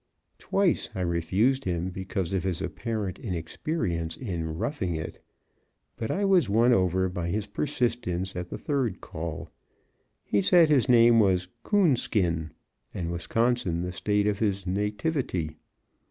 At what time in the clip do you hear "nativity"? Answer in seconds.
14.65-15.57